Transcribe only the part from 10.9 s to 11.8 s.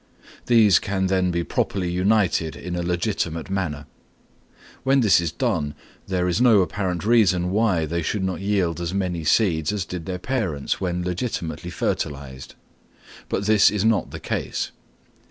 legitimately